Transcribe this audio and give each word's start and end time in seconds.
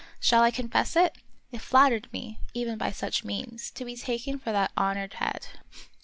Shall 0.19 0.41
I 0.41 0.49
confess 0.49 0.95
it? 0.95 1.15
It 1.51 1.61
flattered 1.61 2.11
me, 2.11 2.39
even 2.55 2.79
by 2.79 2.91
such 2.91 3.23
means, 3.23 3.69
to 3.69 3.85
be 3.85 3.95
taken 3.95 4.39
for 4.39 4.51
that 4.51 4.71
honored 4.75 5.13
head. 5.13 5.45